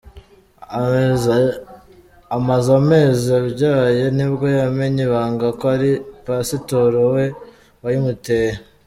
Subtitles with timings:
[2.37, 5.91] Amaze amezi abyaye nibwo yamennye ibanga ko ari
[6.25, 7.25] Pasitoro we
[7.83, 8.53] wayimuteye.